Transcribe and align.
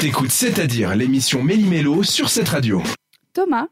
T'écoutes 0.00 0.30
C'est-à-dire 0.30 0.94
l'émission 0.96 1.42
Méli-Mélo 1.42 2.02
sur 2.02 2.28
cette 2.30 2.48
radio. 2.48 2.82
Thomas 3.34 3.66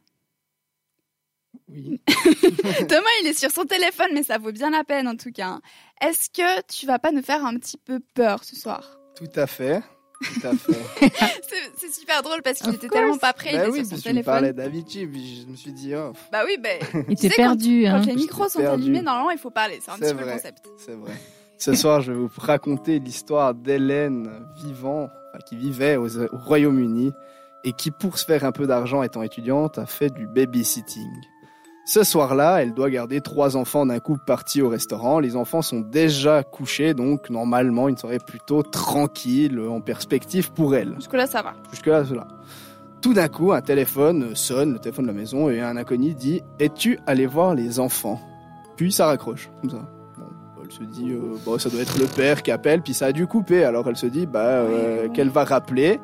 Oui. 1.69 2.01
Thomas, 2.89 3.08
il 3.23 3.27
est 3.29 3.38
sur 3.38 3.51
son 3.51 3.65
téléphone, 3.65 4.08
mais 4.12 4.22
ça 4.22 4.38
vaut 4.38 4.53
bien 4.53 4.71
la 4.71 4.85
peine 4.85 5.09
en 5.09 5.17
tout 5.17 5.33
cas. 5.33 5.59
Est-ce 6.01 6.29
que 6.30 6.62
tu 6.71 6.87
vas 6.87 6.99
pas 6.99 7.12
nous 7.12 7.22
faire 7.22 7.45
un 7.45 7.54
petit 7.56 7.79
peu 7.79 8.01
peur 8.14 8.45
ce 8.45 8.56
soir? 8.56 8.99
Tout 9.17 9.29
à 9.37 9.46
fait. 9.46 9.83
Tout 10.21 10.46
à 10.46 10.53
fait. 10.54 11.11
C'est 11.78 11.92
super 11.92 12.22
drôle 12.22 12.42
parce 12.42 12.58
qu'il 12.58 12.71
Of 12.71 12.74
était 12.76 12.88
course. 12.88 13.01
tellement 13.01 13.19
pas 13.19 13.33
prêt, 13.33 13.51
il 13.53 13.56
bah 13.56 13.63
était 13.69 13.71
oui, 13.72 13.87
sur 13.87 13.97
son 13.97 14.03
téléphone. 14.03 14.24
parlais 14.24 14.53
d'Avicii, 14.53 15.06
puis 15.06 15.42
je 15.42 15.47
me 15.51 15.56
suis 15.56 15.72
dit, 15.72 15.95
oh, 15.95 16.12
Bah 16.33 16.42
oui, 16.45 16.56
bah, 16.62 16.70
Il 17.09 17.12
était 17.15 17.29
quand- 17.30 17.37
perdu. 17.37 17.84
Quand 17.84 18.05
les 18.05 18.15
micros 18.16 18.48
sont 18.48 18.59
perdu. 18.60 18.83
allumés, 18.83 19.02
normalement, 19.02 19.30
il 19.30 19.38
faut 19.38 19.51
parler. 19.51 19.79
C'est 19.83 19.91
un 19.92 19.95
petit 19.97 20.12
peu 20.12 20.20
le 20.20 20.24
vrai. 20.27 20.34
concept. 20.34 20.66
c'est 20.79 20.95
vrai. 20.95 21.12
Ce 21.60 21.74
soir, 21.74 22.01
je 22.02 22.12
vais 22.12 22.19
vous 22.19 22.30
raconter 22.38 22.98
l'histoire 23.01 23.52
d'Hélène 23.55 24.30
vivant, 24.65 25.09
enfin, 25.39 25.45
qui 25.47 25.57
vivait 25.57 25.97
aux- 25.97 26.19
au 26.19 26.37
Royaume-Uni 26.37 27.12
et 27.65 27.73
qui, 27.73 27.91
pour 27.91 28.19
se 28.19 28.24
faire 28.24 28.45
un 28.45 28.52
peu 28.52 28.66
d'argent 28.66 29.02
étant 29.02 29.23
étudiante, 29.23 29.79
a 29.79 29.87
fait 29.87 30.10
du 30.10 30.27
babysitting. 30.27 31.10
Ce 31.87 32.05
soir-là, 32.05 32.59
elle 32.62 32.74
doit 32.74 32.91
garder 32.91 33.20
trois 33.23 33.56
enfants 33.56 33.87
d'un 33.87 33.98
couple 33.98 34.23
parti 34.27 34.60
au 34.60 34.69
restaurant. 34.69 35.20
Les 35.20 35.37
enfants 35.37 35.62
sont 35.62 35.80
déjà 35.80 36.43
couchés, 36.43 36.93
donc 36.93 37.30
normalement 37.30 37.88
une 37.88 37.96
soirée 37.96 38.19
plutôt 38.19 38.62
tranquille 38.62 39.59
en 39.59 39.80
perspective 39.80 40.52
pour 40.52 40.74
elle. 40.74 40.95
Jusque-là, 40.96 41.27
ça 41.27 41.41
va. 41.41 41.55
Jusque-là, 41.70 42.05
cela. 42.05 42.29
Tout 43.01 43.15
d'un 43.15 43.29
coup, 43.29 43.52
un 43.52 43.62
téléphone 43.62 44.34
sonne, 44.34 44.73
le 44.74 44.79
téléphone 44.80 45.07
de 45.07 45.10
la 45.12 45.16
maison, 45.16 45.48
et 45.48 45.60
un 45.62 45.77
inconnu 45.79 46.15
dit 46.15 46.43
Es-tu 46.59 46.98
allé 47.07 47.27
voir 47.27 47.55
les 47.55 47.80
enfants? 47.80 48.20
Puis 48.77 48.93
ça 48.93 49.07
raccroche, 49.07 49.48
comme 49.62 49.70
ça. 49.70 49.88
Elle 50.68 50.74
se 50.74 50.84
dit 50.84 51.12
euh, 51.12 51.36
Bon, 51.46 51.58
ça 51.58 51.70
doit 51.70 51.80
être 51.80 51.98
le 51.98 52.06
père 52.06 52.42
qui 52.42 52.50
appelle, 52.50 52.82
puis 52.82 52.92
ça 52.92 53.06
a 53.06 53.12
dû 53.12 53.26
couper. 53.26 53.64
Alors 53.64 53.88
elle 53.88 53.96
se 53.96 54.06
dit 54.06 54.26
bah, 54.26 54.40
euh, 54.40 55.09
qu'elle 55.09 55.30
va 55.30 55.45
rappeler. 55.45 55.98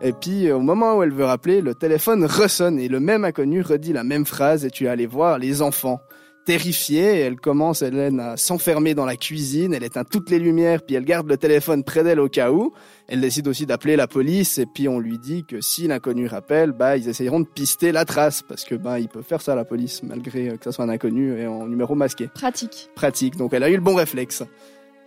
Et 0.00 0.12
puis, 0.12 0.50
au 0.52 0.60
moment 0.60 0.96
où 0.96 1.02
elle 1.02 1.12
veut 1.12 1.24
rappeler, 1.24 1.60
le 1.60 1.74
téléphone 1.74 2.24
ressonne 2.24 2.78
et 2.78 2.88
le 2.88 3.00
même 3.00 3.24
inconnu 3.24 3.62
redit 3.62 3.92
la 3.92 4.04
même 4.04 4.26
phrase 4.26 4.64
Es-tu 4.64 4.86
allé 4.88 5.06
voir 5.06 5.38
les 5.38 5.62
enfants 5.62 6.00
Terrifiée, 6.44 7.20
elle 7.20 7.36
commence, 7.36 7.80
Hélène, 7.80 8.20
à 8.20 8.36
s'enfermer 8.36 8.94
dans 8.94 9.06
la 9.06 9.16
cuisine, 9.16 9.72
elle 9.72 9.82
éteint 9.82 10.04
toutes 10.04 10.28
les 10.28 10.38
lumières, 10.38 10.82
puis 10.82 10.94
elle 10.94 11.06
garde 11.06 11.26
le 11.26 11.38
téléphone 11.38 11.84
près 11.84 12.04
d'elle 12.04 12.20
au 12.20 12.28
cas 12.28 12.50
où. 12.50 12.74
Elle 13.08 13.22
décide 13.22 13.48
aussi 13.48 13.64
d'appeler 13.64 13.96
la 13.96 14.06
police 14.06 14.58
et 14.58 14.66
puis 14.66 14.86
on 14.86 14.98
lui 14.98 15.18
dit 15.18 15.44
que 15.44 15.62
si 15.62 15.88
l'inconnu 15.88 16.26
rappelle, 16.26 16.72
bah 16.72 16.98
ils 16.98 17.08
essayeront 17.08 17.40
de 17.40 17.46
pister 17.46 17.92
la 17.92 18.04
trace 18.04 18.42
parce 18.42 18.64
que 18.64 18.74
bah 18.74 19.00
ils 19.00 19.08
peuvent 19.08 19.24
faire 19.24 19.40
ça 19.40 19.54
la 19.54 19.64
police 19.64 20.02
malgré 20.02 20.50
euh, 20.50 20.56
que 20.56 20.64
ça 20.64 20.72
soit 20.72 20.84
un 20.84 20.90
inconnu 20.90 21.38
et 21.40 21.46
en 21.46 21.66
numéro 21.66 21.94
masqué. 21.94 22.28
Pratique. 22.28 22.90
Pratique. 22.94 23.36
Donc 23.36 23.54
elle 23.54 23.62
a 23.62 23.70
eu 23.70 23.76
le 23.76 23.82
bon 23.82 23.94
réflexe. 23.94 24.42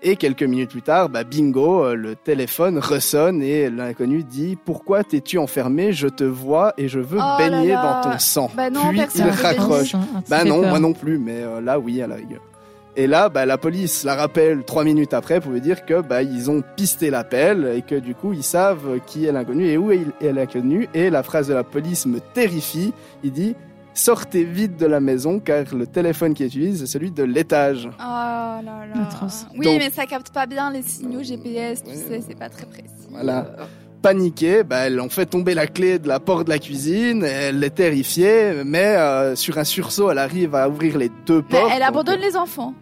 Et 0.03 0.16
quelques 0.16 0.44
minutes 0.44 0.70
plus 0.70 0.84
tard, 0.84 1.09
bah 1.09 1.23
bingo, 1.23 1.84
euh, 1.84 1.95
le 1.95 2.16
téléphone 2.16 2.78
ressonne 2.78 3.42
et 3.42 3.67
l'inconnu 3.70 4.23
dit 4.23 4.56
pourquoi 4.64 5.04
t'es-tu 5.04 5.39
enfermé? 5.39 5.92
Je 5.92 6.08
te 6.08 6.23
vois 6.23 6.73
et 6.78 6.88
je 6.88 7.00
veux 7.00 7.17
Oh 7.20 7.38
baigner 7.39 7.70
là. 7.70 8.02
dans 8.04 8.12
ton 8.12 8.20
sang. 8.20 8.52
Bah 8.56 8.70
non, 8.70 8.89
puis 8.89 9.02
il 9.16 9.22
raccroche. 9.23 9.95
Ah, 9.95 10.22
Bah 10.30 10.44
non, 10.44 10.62
peur. 10.62 10.70
moi 10.70 10.80
non 10.80 10.94
plus, 10.94 11.17
mais 11.17 11.42
euh, 11.42 11.62
là 11.62 11.80
oui 11.80 12.00
à 12.02 12.06
la 12.08 12.16
rigueur. 12.16 12.42
Et 12.95 13.06
là, 13.06 13.30
bah, 13.30 13.45
la 13.45 13.58
police 13.59 14.04
la 14.04 14.16
rappelle 14.16 14.64
trois 14.66 14.84
minutes 14.84 15.14
après 15.14 15.39
pour 15.39 15.52
lui 15.52 15.62
dire 15.62 15.86
que 15.86 16.02
bah, 16.02 16.22
ils 16.23 16.50
ont 16.50 16.64
pisté 16.76 17.09
l'appel 17.09 17.72
et 17.76 17.82
que 17.82 17.95
du 17.95 18.14
coup 18.16 18.34
ils 18.34 18.44
savent 18.44 19.00
qui 19.08 19.26
est 19.26 19.32
l'inconnu 19.32 19.66
et 19.67 19.78
où 19.78 19.92
est 19.92 20.02
est 20.22 20.32
l'inconnu. 20.32 20.88
Et 20.94 21.09
la 21.09 21.23
phrase 21.23 21.48
de 21.48 21.54
la 21.56 21.64
police 21.64 22.06
me 22.06 22.20
terrifie. 22.20 22.94
Il 23.23 23.32
dit 23.32 23.56
sortez 23.98 24.44
vite 24.44 24.78
de 24.78 24.86
la 24.86 25.00
maison 25.00 25.40
car 25.40 25.64
le 25.76 25.88
téléphone 25.88 26.34
qu'il 26.34 26.45
utilise 26.45 26.80
c'est 26.80 26.86
celui 26.88 27.12
de 27.12 27.23
l'étage. 27.23 27.88
Oh 27.94 27.94
là 28.00 28.62
là. 28.64 29.02
Atroce. 29.08 29.45
Oui, 29.58 29.66
Donc- 29.66 29.80
mais 29.80 29.89
ça 29.89 30.06
capte 30.06 30.31
pas 30.34 30.45
bien 30.45 30.72
les 30.72 30.81
signaux 30.84 31.23
GPS, 31.23 31.84
tu 31.84 31.89
Ouais. 31.89 31.95
sais, 31.95 32.23
c'est 32.28 32.38
pas 32.38 32.50
très 32.50 32.66
précis. 32.66 32.86
Voilà. 33.12 33.48
Paniquée, 34.02 34.64
bah, 34.64 34.86
elles 34.88 35.00
ont 35.02 35.09
fait 35.09 35.26
tomber 35.26 35.54
la 35.56 35.66
clé 35.66 35.98
de 35.98 36.08
la 36.08 36.20
porte 36.20 36.45
de 36.45 36.50
la 36.52 36.59
cuisine. 36.59 37.23
Elle 37.23 37.64
est 37.64 37.72
terrifiée, 37.72 38.62
mais 38.64 38.95
euh, 38.95 39.36
sur 39.36 39.58
un 39.58 39.64
sursaut, 39.64 40.11
elle 40.11 40.20
arrive 40.20 40.54
à 40.54 40.70
ouvrir 40.70 40.98
les 41.00 41.09
deux 41.26 41.38
Mais 41.52 41.59
portes. 41.59 41.72
elle 41.73 41.80
Donc, 41.80 41.88
abandonne 41.89 42.20
les 42.20 42.36
enfants. 42.38 42.73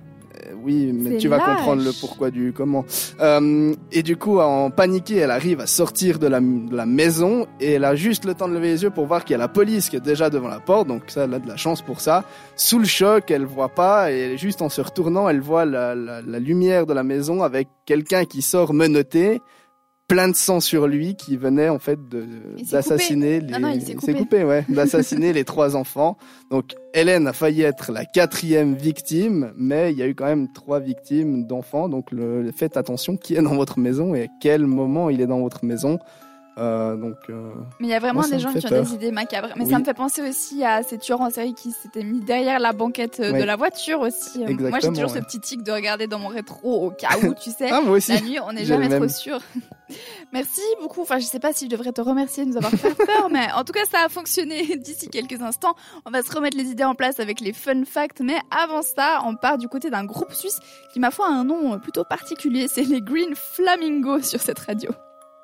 Oui, 0.63 0.91
mais 0.93 1.17
tu 1.17 1.27
vas 1.27 1.37
lâche. 1.37 1.57
comprendre 1.57 1.83
le 1.83 1.91
pourquoi 1.99 2.31
du 2.31 2.53
comment. 2.55 2.85
Euh, 3.21 3.73
et 3.91 4.03
du 4.03 4.17
coup, 4.17 4.39
en 4.39 4.69
paniquée, 4.71 5.17
elle 5.17 5.31
arrive 5.31 5.59
à 5.61 5.67
sortir 5.67 6.19
de 6.19 6.27
la, 6.27 6.39
de 6.39 6.75
la 6.75 6.85
maison 6.85 7.47
et 7.59 7.73
elle 7.73 7.85
a 7.85 7.95
juste 7.95 8.25
le 8.25 8.33
temps 8.33 8.47
de 8.47 8.53
lever 8.53 8.67
les 8.67 8.83
yeux 8.83 8.89
pour 8.89 9.05
voir 9.05 9.23
qu'il 9.25 9.33
y 9.33 9.35
a 9.35 9.39
la 9.39 9.47
police 9.47 9.89
qui 9.89 9.95
est 9.95 9.99
déjà 10.01 10.29
devant 10.29 10.47
la 10.47 10.59
porte. 10.59 10.87
Donc 10.87 11.03
ça, 11.07 11.23
elle 11.25 11.33
a 11.33 11.39
de 11.39 11.47
la 11.47 11.57
chance 11.57 11.81
pour 11.81 12.01
ça. 12.01 12.23
Sous 12.55 12.79
le 12.79 12.85
choc, 12.85 13.29
elle 13.31 13.45
voit 13.45 13.69
pas 13.69 14.11
et 14.11 14.37
juste 14.37 14.61
en 14.61 14.69
se 14.69 14.81
retournant, 14.81 15.29
elle 15.29 15.41
voit 15.41 15.65
la, 15.65 15.95
la- 15.95 16.21
la 16.21 16.39
lumière 16.39 16.85
de 16.85 16.93
la 16.93 17.03
maison 17.03 17.43
avec 17.43 17.67
quelqu'un 17.85 18.25
qui 18.25 18.41
sort 18.41 18.73
menotté. 18.73 19.41
Plein 20.07 20.29
de 20.29 20.35
sang 20.35 20.59
sur 20.59 20.85
lui 20.85 21.15
qui 21.15 21.35
venait 21.35 21.69
en 21.69 21.79
fait 21.79 21.97
d'assassiner 22.71 23.39
les 23.39 23.51
Non, 23.53 23.59
non, 23.59 23.69
il 23.73 23.81
s'est 23.81 23.95
s'est 23.99 24.13
coupé. 24.13 24.13
coupé 24.13 24.43
ouais 24.43 24.65
d'assassiner 24.69 25.33
les 25.33 25.43
trois 25.45 25.75
enfants 25.75 26.17
donc 26.51 26.75
Hélène 26.93 27.27
a 27.27 27.33
failli 27.33 27.63
être 27.63 27.91
la 27.91 28.05
quatrième 28.05 28.75
victime, 28.75 29.51
mais 29.57 29.91
il 29.91 29.97
y 29.97 30.01
a 30.01 30.07
eu 30.07 30.15
quand 30.15 30.25
même 30.27 30.47
trois 30.53 30.79
victimes 30.79 31.45
d'enfants. 31.45 31.89
Donc 31.89 32.11
le, 32.11 32.49
faites 32.55 32.77
attention 32.77 33.17
qui 33.17 33.35
est 33.35 33.41
dans 33.41 33.55
votre 33.55 33.79
maison 33.79 34.15
et 34.15 34.23
à 34.23 34.27
quel 34.39 34.65
moment 34.65 35.09
il 35.09 35.19
est 35.19 35.27
dans 35.27 35.41
votre 35.41 35.65
maison. 35.65 35.99
Euh, 36.57 36.95
donc 36.95 37.17
euh, 37.29 37.51
Mais 37.79 37.87
il 37.87 37.89
y 37.89 37.93
a 37.93 37.99
vraiment 37.99 38.21
Moi, 38.21 38.29
des 38.29 38.39
gens 38.39 38.53
qui 38.53 38.65
ont 38.65 38.69
des 38.83 38.93
idées 38.93 39.11
macabres. 39.11 39.49
Mais 39.57 39.65
Oui. 39.65 39.71
ça 39.71 39.77
me 39.79 39.83
fait 39.83 39.93
penser 39.93 40.21
aussi 40.21 40.63
à 40.63 40.83
ces 40.83 40.97
tueurs 40.97 41.19
en 41.19 41.29
série 41.29 41.53
qui 41.53 41.71
s'étaient 41.71 42.03
mis 42.03 42.21
derrière 42.21 42.59
la 42.59 42.71
banquette 42.71 43.19
euh, 43.19 43.33
Ouais. 43.33 43.39
de 43.41 43.43
la 43.43 43.57
voiture 43.57 43.99
aussi. 43.99 44.39
Moi, 44.39 44.79
j'ai 44.79 44.87
toujours 44.87 45.09
ce 45.09 45.19
petit 45.19 45.39
tic 45.41 45.63
de 45.63 45.71
regarder 45.71 46.07
dans 46.07 46.19
mon 46.19 46.29
rétro 46.29 46.85
au 46.85 46.91
cas 46.91 47.17
où, 47.23 47.33
tu 47.33 47.51
sais. 47.51 47.69
ah 47.71 47.81
moi 47.81 47.97
aussi. 47.97 48.13
La 48.13 48.21
nuit, 48.21 48.39
on 48.39 48.53
n'est 48.53 48.63
jamais 48.65 48.87
trop 48.87 49.07
sûr. 49.07 49.39
Merci 50.31 50.61
beaucoup. 50.81 51.01
Enfin, 51.01 51.19
je 51.19 51.25
sais 51.25 51.39
pas 51.39 51.51
si 51.53 51.65
je 51.65 51.69
devrais 51.69 51.91
te 51.91 52.01
remercier 52.01 52.45
de 52.45 52.49
nous 52.49 52.57
avoir 52.57 52.71
fait 52.71 52.95
peur, 52.95 53.29
mais 53.31 53.51
en 53.53 53.63
tout 53.63 53.73
cas, 53.73 53.83
ça 53.91 53.99
a 54.05 54.09
fonctionné 54.09 54.77
d'ici 54.77 55.09
quelques 55.09 55.41
instants. 55.41 55.75
On 56.05 56.11
va 56.11 56.21
se 56.23 56.33
remettre 56.33 56.57
les 56.57 56.69
idées 56.71 56.85
en 56.85 56.95
place 56.95 57.19
avec 57.19 57.41
les 57.41 57.51
fun 57.53 57.83
facts, 57.85 58.21
mais 58.21 58.37
avant 58.49 58.81
ça, 58.81 59.19
on 59.25 59.35
part 59.35 59.57
du 59.57 59.67
côté 59.67 59.89
d'un 59.89 60.05
groupe 60.05 60.31
suisse 60.31 60.59
qui, 60.93 60.99
ma 60.99 61.11
foi, 61.11 61.27
a 61.27 61.31
un 61.31 61.43
nom 61.43 61.77
plutôt 61.79 62.03
particulier. 62.05 62.67
C'est 62.69 62.83
les 62.83 63.01
Green 63.01 63.35
Flamingos 63.35 64.23
sur 64.23 64.39
cette 64.39 64.59
radio. 64.59 64.91